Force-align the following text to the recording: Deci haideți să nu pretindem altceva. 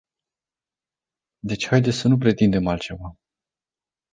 Deci 1.39 1.67
haideți 1.67 1.97
să 1.97 2.07
nu 2.07 2.17
pretindem 2.17 2.67
altceva. 2.67 3.17